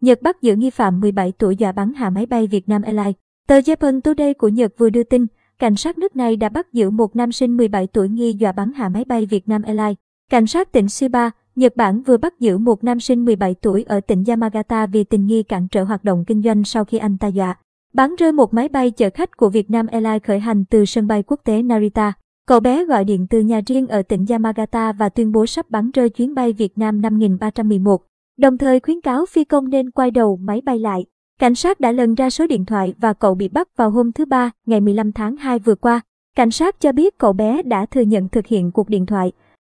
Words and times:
Nhật 0.00 0.22
bắt 0.22 0.42
giữ 0.42 0.56
nghi 0.56 0.70
phạm 0.70 1.00
17 1.00 1.32
tuổi 1.38 1.56
dọa 1.56 1.72
bắn 1.72 1.94
hạ 1.94 2.10
máy 2.10 2.26
bay 2.26 2.46
Việt 2.46 2.68
Nam 2.68 2.82
Airlines. 2.82 3.14
Tờ 3.48 3.58
Japan 3.58 4.00
Today 4.00 4.34
của 4.34 4.48
Nhật 4.48 4.72
vừa 4.78 4.90
đưa 4.90 5.02
tin, 5.02 5.26
cảnh 5.58 5.76
sát 5.76 5.98
nước 5.98 6.16
này 6.16 6.36
đã 6.36 6.48
bắt 6.48 6.72
giữ 6.72 6.90
một 6.90 7.16
nam 7.16 7.32
sinh 7.32 7.56
17 7.56 7.86
tuổi 7.86 8.08
nghi 8.08 8.32
dọa 8.32 8.52
bắn 8.52 8.72
hạ 8.72 8.88
máy 8.88 9.04
bay 9.04 9.26
Việt 9.26 9.48
Nam 9.48 9.62
Airlines. 9.62 9.96
Cảnh 10.30 10.46
sát 10.46 10.72
tỉnh 10.72 10.88
Shiba, 10.88 11.30
Nhật 11.56 11.76
Bản 11.76 12.02
vừa 12.02 12.16
bắt 12.16 12.40
giữ 12.40 12.58
một 12.58 12.84
nam 12.84 13.00
sinh 13.00 13.24
17 13.24 13.54
tuổi 13.54 13.84
ở 13.88 14.00
tỉnh 14.00 14.24
Yamagata 14.26 14.86
vì 14.86 15.04
tình 15.04 15.26
nghi 15.26 15.42
cản 15.42 15.68
trở 15.68 15.84
hoạt 15.84 16.04
động 16.04 16.24
kinh 16.26 16.42
doanh 16.42 16.64
sau 16.64 16.84
khi 16.84 16.98
anh 16.98 17.18
ta 17.18 17.26
dọa. 17.26 17.58
Bắn 17.94 18.14
rơi 18.16 18.32
một 18.32 18.54
máy 18.54 18.68
bay 18.68 18.90
chở 18.90 19.10
khách 19.14 19.36
của 19.36 19.48
Việt 19.48 19.70
Nam 19.70 19.86
Airlines 19.86 20.22
khởi 20.22 20.38
hành 20.40 20.64
từ 20.64 20.84
sân 20.84 21.06
bay 21.06 21.22
quốc 21.22 21.40
tế 21.44 21.62
Narita. 21.62 22.12
Cậu 22.46 22.60
bé 22.60 22.84
gọi 22.84 23.04
điện 23.04 23.26
từ 23.30 23.40
nhà 23.40 23.60
riêng 23.66 23.86
ở 23.86 24.02
tỉnh 24.02 24.26
Yamagata 24.28 24.92
và 24.92 25.08
tuyên 25.08 25.32
bố 25.32 25.46
sắp 25.46 25.70
bắn 25.70 25.90
rơi 25.90 26.10
chuyến 26.10 26.34
bay 26.34 26.52
Việt 26.52 26.78
Nam 26.78 27.00
5311, 27.00 28.02
đồng 28.40 28.58
thời 28.58 28.80
khuyến 28.80 29.00
cáo 29.00 29.26
phi 29.26 29.44
công 29.44 29.68
nên 29.68 29.90
quay 29.90 30.10
đầu 30.10 30.38
máy 30.42 30.60
bay 30.64 30.78
lại. 30.78 31.04
Cảnh 31.38 31.54
sát 31.54 31.80
đã 31.80 31.92
lần 31.92 32.14
ra 32.14 32.30
số 32.30 32.46
điện 32.46 32.64
thoại 32.64 32.94
và 32.98 33.12
cậu 33.12 33.34
bị 33.34 33.48
bắt 33.48 33.76
vào 33.76 33.90
hôm 33.90 34.12
thứ 34.12 34.24
Ba, 34.24 34.50
ngày 34.66 34.80
15 34.80 35.12
tháng 35.12 35.36
2 35.36 35.58
vừa 35.58 35.74
qua. 35.74 36.00
Cảnh 36.36 36.50
sát 36.50 36.80
cho 36.80 36.92
biết 36.92 37.18
cậu 37.18 37.32
bé 37.32 37.62
đã 37.62 37.86
thừa 37.86 38.00
nhận 38.00 38.28
thực 38.28 38.46
hiện 38.46 38.72
cuộc 38.72 38.88
điện 38.88 39.06
thoại. 39.06 39.32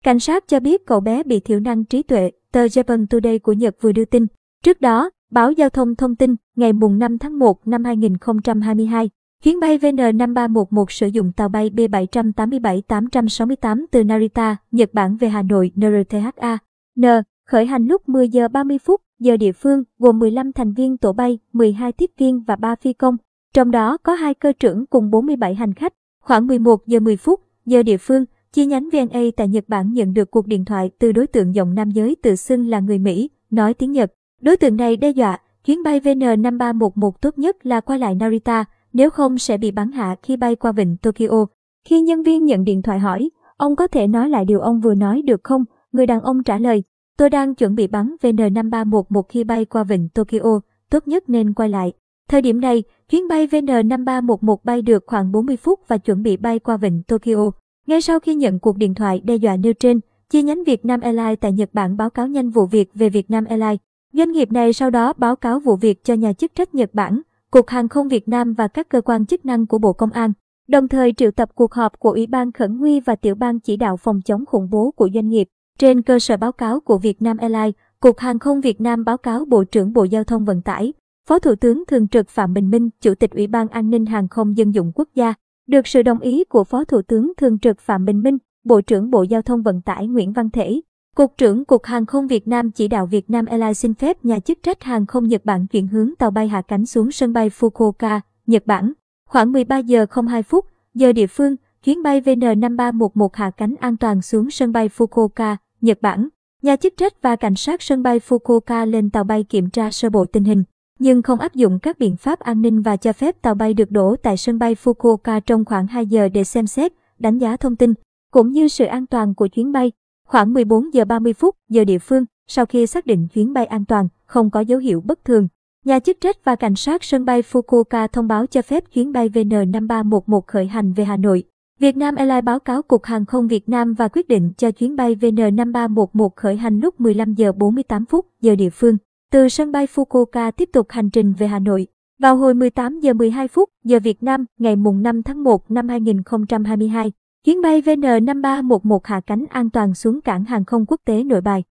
Cảnh 0.05 0.21
sát 0.21 0.49
cho 0.49 0.61
biết 0.61 0.87
cậu 0.87 1.01
bé 1.01 1.23
bị 1.23 1.41
thiểu 1.41 1.61
năng 1.61 1.85
trí 1.85 2.03
tuệ, 2.03 2.31
tờ 2.53 2.67
Japan 2.67 3.07
Today 3.11 3.39
của 3.39 3.53
Nhật 3.53 3.77
vừa 3.81 3.93
đưa 3.93 4.05
tin. 4.05 4.27
Trước 4.65 4.81
đó, 4.81 5.11
báo 5.31 5.53
Giao 5.53 5.71
thông 5.71 5.95
thông 5.95 6.17
tin, 6.17 6.35
ngày 6.57 6.73
mùng 6.73 6.99
5 6.99 7.19
tháng 7.19 7.39
1 7.39 7.69
năm 7.69 7.85
2022, 7.85 9.11
chuyến 9.43 9.61
bay 9.61 9.79
VN5311 9.79 10.85
sử 10.89 11.07
dụng 11.07 11.33
tàu 11.33 11.49
bay 11.49 11.71
B787-868 11.71 13.85
từ 13.91 14.05
Narita, 14.05 14.57
Nhật 14.71 14.95
Bản 14.95 15.17
về 15.17 15.29
Hà 15.29 15.43
Nội 15.43 15.73
NRTHA. 15.77 16.59
N. 17.01 17.05
Khởi 17.51 17.67
hành 17.67 17.87
lúc 17.87 18.09
10 18.09 18.29
giờ 18.29 18.49
30 18.49 18.79
phút 18.79 19.01
giờ 19.19 19.37
địa 19.37 19.53
phương, 19.53 19.83
gồm 19.99 20.19
15 20.19 20.53
thành 20.53 20.73
viên 20.73 20.97
tổ 20.97 21.13
bay, 21.13 21.39
12 21.53 21.93
tiếp 21.93 22.11
viên 22.19 22.43
và 22.43 22.57
3 22.57 22.75
phi 22.75 22.93
công. 22.93 23.17
Trong 23.55 23.71
đó 23.71 23.97
có 24.03 24.15
hai 24.15 24.35
cơ 24.35 24.53
trưởng 24.53 24.87
cùng 24.87 25.11
47 25.11 25.55
hành 25.55 25.75
khách. 25.75 25.93
Khoảng 26.21 26.47
11 26.47 26.87
giờ 26.87 27.01
10 27.01 27.17
phút 27.17 27.41
giờ 27.67 27.83
địa 27.83 27.97
phương, 27.97 28.25
chi 28.53 28.67
nhánh 28.67 28.89
VNA 28.93 29.21
tại 29.37 29.49
Nhật 29.49 29.65
Bản 29.69 29.93
nhận 29.93 30.15
được 30.15 30.31
cuộc 30.31 30.47
điện 30.47 30.65
thoại 30.65 30.91
từ 30.99 31.13
đối 31.13 31.27
tượng 31.27 31.55
giọng 31.55 31.75
nam 31.75 31.91
giới 31.91 32.17
tự 32.23 32.37
xưng 32.37 32.69
là 32.69 32.81
người 32.81 32.99
Mỹ, 32.99 33.31
nói 33.51 33.75
tiếng 33.75 33.93
Nhật. 33.93 34.13
Đối 34.41 34.57
tượng 34.57 34.77
này 34.77 34.97
đe 34.97 35.11
dọa, 35.11 35.39
chuyến 35.65 35.83
bay 35.83 36.01
VN5311 36.01 37.11
tốt 37.21 37.39
nhất 37.39 37.67
là 37.67 37.81
qua 37.81 37.97
lại 37.97 38.15
Narita, 38.15 38.65
nếu 38.93 39.11
không 39.11 39.39
sẽ 39.39 39.59
bị 39.59 39.71
bắn 39.71 39.93
hạ 39.93 40.17
khi 40.23 40.37
bay 40.37 40.57
qua 40.57 40.73
vịnh 40.73 40.97
Tokyo. 41.03 41.47
Khi 41.89 42.01
nhân 42.01 42.23
viên 42.23 42.45
nhận 42.45 42.65
điện 42.65 42.83
thoại 42.83 42.99
hỏi, 42.99 43.31
ông 43.57 43.77
có 43.77 43.87
thể 43.87 44.07
nói 44.07 44.29
lại 44.29 44.45
điều 44.45 44.61
ông 44.61 44.81
vừa 44.81 44.95
nói 44.95 45.23
được 45.23 45.41
không? 45.45 45.65
Người 45.93 46.07
đàn 46.07 46.21
ông 46.21 46.43
trả 46.43 46.59
lời, 46.59 46.83
tôi 47.21 47.31
đang 47.31 47.55
chuẩn 47.55 47.75
bị 47.75 47.87
bắn 47.87 48.17
VN5311 48.23 49.23
khi 49.29 49.45
bay 49.45 49.65
qua 49.65 49.85
vịnh 49.85 50.09
Tokyo, 50.09 50.61
tốt 50.91 51.09
nhất 51.09 51.29
nên 51.29 51.55
quay 51.55 51.69
lại. 51.69 51.93
Thời 52.29 52.43
điểm 52.43 52.61
này, 52.61 52.83
chuyến 53.11 53.29
bay 53.29 53.47
VN5311 53.47 54.57
bay 54.65 54.83
được 54.83 55.05
khoảng 55.07 55.33
40 55.33 55.57
phút 55.57 55.81
và 55.89 55.99
chuẩn 55.99 56.23
bị 56.23 56.37
bay 56.37 56.59
qua 56.59 56.77
vịnh 56.77 57.03
Tokyo. 57.03 57.51
Ngay 57.87 58.01
sau 58.01 58.21
khi 58.21 58.35
nhận 58.35 58.59
cuộc 58.59 58.77
điện 58.77 58.95
thoại 58.95 59.21
đe 59.25 59.37
dọa 59.37 59.57
nêu 59.57 59.73
trên, 59.73 60.01
chi 60.31 60.43
nhánh 60.43 60.65
Việt 60.65 60.85
Nam 60.85 61.01
Airlines 61.01 61.39
tại 61.41 61.53
Nhật 61.53 61.71
Bản 61.73 61.97
báo 61.97 62.11
cáo 62.11 62.29
nhanh 62.29 62.51
vụ 62.51 62.67
việc 62.67 62.91
về 62.95 63.09
Việt 63.09 63.31
Nam 63.31 63.45
Airlines. 63.45 63.81
Doanh 64.13 64.33
nghiệp 64.33 64.53
này 64.53 64.73
sau 64.73 64.91
đó 64.91 65.13
báo 65.17 65.37
cáo 65.37 65.61
vụ 65.61 65.77
việc 65.77 66.05
cho 66.05 66.15
nhà 66.15 66.33
chức 66.33 66.55
trách 66.55 66.75
Nhật 66.75 66.91
Bản, 66.93 67.21
Cục 67.51 67.69
Hàng 67.69 67.89
không 67.89 68.09
Việt 68.09 68.29
Nam 68.29 68.53
và 68.53 68.69
các 68.69 68.89
cơ 68.89 69.01
quan 69.01 69.27
chức 69.27 69.47
năng 69.47 69.67
của 69.67 69.79
Bộ 69.79 69.93
Công 69.93 70.11
an, 70.11 70.33
đồng 70.69 70.89
thời 70.89 71.13
triệu 71.13 71.31
tập 71.31 71.49
cuộc 71.55 71.75
họp 71.75 71.99
của 71.99 72.11
Ủy 72.11 72.27
ban 72.27 72.53
Khẩn 72.53 72.79
nguy 72.79 73.01
và 73.01 73.17
Tiểu 73.17 73.35
ban 73.35 73.61
chỉ 73.61 73.77
đạo 73.77 73.97
phòng 73.97 74.21
chống 74.25 74.47
khủng 74.47 74.69
bố 74.71 74.91
của 74.97 75.09
doanh 75.15 75.29
nghiệp. 75.29 75.49
Trên 75.79 76.03
cơ 76.03 76.19
sở 76.19 76.37
báo 76.37 76.53
cáo 76.53 76.81
của 76.81 76.99
Việt 76.99 77.23
Nam 77.23 77.37
Airlines, 77.37 77.75
Cục 78.01 78.19
Hàng 78.19 78.39
không 78.39 78.61
Việt 78.61 78.81
Nam 78.81 79.05
báo 79.05 79.19
cáo 79.19 79.45
Bộ 79.45 79.65
trưởng 79.65 79.93
Bộ 79.93 80.05
Giao 80.05 80.25
thông 80.25 80.45
Vận 80.45 80.63
tải, 80.63 80.93
Phó 81.29 81.39
Thủ 81.39 81.55
tướng 81.55 81.85
Thường 81.87 82.09
trực 82.09 82.29
Phạm 82.29 82.55
Bình 82.55 82.71
Minh, 82.71 82.91
Chủ 83.01 83.15
tịch 83.15 83.31
Ủy 83.31 83.47
ban 83.47 83.69
An 83.69 83.91
ninh 83.91 84.07
Hàng 84.07 84.29
không 84.29 84.57
Dân 84.57 84.75
dụng 84.75 84.93
Quốc 84.95 85.09
gia, 85.15 85.35
được 85.69 85.87
sự 85.87 86.03
đồng 86.03 86.21
ý 86.21 86.45
của 86.45 86.65
Phó 86.65 86.85
Thủ 86.85 87.03
tướng 87.03 87.33
Thường 87.37 87.59
trực 87.59 87.81
Phạm 87.81 88.05
Bình 88.05 88.23
Minh, 88.23 88.39
Bộ 88.65 88.81
trưởng 88.81 89.11
Bộ 89.11 89.23
Giao 89.23 89.43
thông 89.43 89.63
Vận 89.63 89.81
tải 89.81 90.07
Nguyễn 90.07 90.33
Văn 90.33 90.51
Thể, 90.51 90.81
Cục 91.17 91.37
trưởng 91.39 91.65
Cục 91.65 91.85
Hàng 91.85 92.07
không 92.07 92.27
Việt 92.27 92.49
Nam 92.49 92.71
chỉ 92.71 92.89
đạo 92.89 93.07
Việt 93.07 93.31
Nam 93.31 93.47
Airlines 93.47 93.79
xin 93.79 93.95
phép 93.95 94.25
nhà 94.25 94.39
chức 94.41 94.59
trách 94.63 94.83
hàng 94.83 95.07
không 95.07 95.29
Nhật 95.29 95.45
Bản 95.45 95.67
chuyển 95.67 95.89
hướng 95.89 96.11
tàu 96.19 96.31
bay 96.31 96.49
hạ 96.49 96.63
cánh 96.63 96.87
xuống 96.87 97.11
sân 97.11 97.33
bay 97.33 97.49
Fukuoka, 97.49 98.21
Nhật 98.47 98.67
Bản. 98.67 98.93
Khoảng 99.29 99.53
13 99.53 99.79
giờ 99.79 100.07
02 100.27 100.43
phút, 100.43 100.67
giờ 100.95 101.13
địa 101.13 101.27
phương, 101.27 101.57
chuyến 101.85 102.03
bay 102.03 102.21
VN5311 102.21 103.29
hạ 103.33 103.51
cánh 103.51 103.75
an 103.81 103.97
toàn 103.97 104.23
xuống 104.23 104.51
sân 104.51 104.73
bay 104.73 104.89
Fukuoka, 104.89 105.57
Nhật 105.81 105.99
Bản. 106.03 106.29
Nhà 106.63 106.77
chức 106.77 106.95
trách 106.97 107.23
và 107.23 107.37
cảnh 107.37 107.55
sát 107.55 107.83
sân 107.83 108.03
bay 108.03 108.19
Fukuoka 108.29 108.87
lên 108.87 109.11
tàu 109.11 109.25
bay 109.25 109.45
kiểm 109.45 109.71
tra 109.71 109.91
sơ 109.91 110.11
bộ 110.11 110.25
tình 110.25 110.45
hình, 110.45 110.65
nhưng 110.99 111.23
không 111.23 111.41
áp 111.41 111.55
dụng 111.55 111.79
các 111.79 111.99
biện 111.99 112.17
pháp 112.17 112.39
an 112.41 112.63
ninh 112.63 112.83
và 112.83 112.97
cho 112.97 113.13
phép 113.13 113.43
tàu 113.43 113.55
bay 113.55 113.75
được 113.75 113.91
đổ 113.91 114.17
tại 114.23 114.37
sân 114.37 114.59
bay 114.59 114.77
Fukuoka 114.85 115.41
trong 115.41 115.65
khoảng 115.65 115.87
2 115.87 116.07
giờ 116.07 116.29
để 116.29 116.45
xem 116.45 116.67
xét, 116.67 116.93
đánh 117.19 117.39
giá 117.39 117.57
thông 117.57 117.77
tin, 117.77 117.95
cũng 118.33 118.53
như 118.53 118.69
sự 118.69 118.85
an 118.85 119.07
toàn 119.07 119.35
của 119.35 119.47
chuyến 119.47 119.73
bay. 119.73 119.93
Khoảng 120.27 120.53
14 120.53 120.95
giờ 120.95 121.05
30 121.05 121.33
phút 121.33 121.57
giờ 121.69 121.85
địa 121.85 121.99
phương, 121.99 122.25
sau 122.47 122.67
khi 122.67 122.87
xác 122.87 123.07
định 123.07 123.29
chuyến 123.29 123.53
bay 123.53 123.67
an 123.67 123.85
toàn, 123.85 124.09
không 124.27 124.51
có 124.51 124.61
dấu 124.61 124.79
hiệu 124.79 125.01
bất 125.01 125.25
thường, 125.25 125.49
nhà 125.85 125.99
chức 125.99 126.21
trách 126.21 126.45
và 126.45 126.57
cảnh 126.57 126.77
sát 126.77 127.05
sân 127.05 127.25
bay 127.25 127.43
Fukuoka 127.43 128.09
thông 128.09 128.29
báo 128.29 128.47
cho 128.47 128.63
phép 128.63 128.85
chuyến 128.93 129.13
bay 129.13 129.29
VN5311 129.29 130.41
khởi 130.47 130.67
hành 130.67 130.93
về 130.93 131.05
Hà 131.05 131.17
Nội. 131.17 131.45
Việt 131.81 131.97
Nam 131.97 132.15
Airlines 132.15 132.45
báo 132.45 132.61
cáo 132.61 132.83
Cục 132.83 133.05
Hàng 133.05 133.27
không 133.27 133.49
Việt 133.49 133.69
Nam 133.69 133.95
và 133.95 134.09
quyết 134.09 134.29
định 134.29 134.53
cho 134.57 134.71
chuyến 134.71 134.97
bay 134.97 135.15
VN5311 135.15 136.29
khởi 136.37 136.57
hành 136.57 136.81
lúc 136.81 137.01
15 137.01 137.35
giờ 137.35 137.53
48 137.53 138.07
phút 138.07 138.27
giờ 138.41 138.55
địa 138.55 138.71
phương. 138.71 138.97
Từ 139.33 139.49
sân 139.49 139.73
bay 139.73 139.87
Fukuoka 139.95 140.53
tiếp 140.53 140.69
tục 140.73 140.87
hành 140.91 141.11
trình 141.11 141.33
về 141.39 141.47
Hà 141.47 141.59
Nội. 141.59 141.87
Vào 142.19 142.37
hồi 142.37 142.55
18 142.55 143.01
giờ 143.01 143.13
12 143.13 143.49
phút 143.49 143.69
giờ 143.85 143.99
Việt 143.99 144.23
Nam 144.23 144.45
ngày 144.59 144.77
mùng 144.77 145.03
5 145.03 145.23
tháng 145.23 145.45
1 145.45 145.71
năm 145.71 145.89
2022, 145.89 147.13
chuyến 147.45 147.63
bay 147.63 147.83
VN5311 147.83 148.99
hạ 149.05 149.21
cánh 149.21 149.45
an 149.51 149.71
toàn 149.71 149.95
xuống 149.95 150.21
cảng 150.21 150.45
hàng 150.45 150.65
không 150.65 150.87
quốc 150.87 151.01
tế 151.05 151.25
Nội 151.25 151.41
Bài. 151.41 151.63